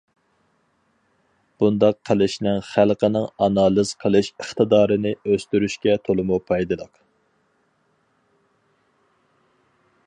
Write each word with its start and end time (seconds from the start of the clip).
بۇنداق 1.63 1.99
قىلىشنىڭ 2.09 2.57
خەلقىنىڭ 2.69 3.27
ئانالىز 3.47 3.93
قىلىش 4.05 4.31
ئىقتىدارىنى 4.33 5.13
ئۆستۈرۈشكە 5.21 5.97
تولىمۇ 6.09 6.41
پايدىلىق. 6.49 6.93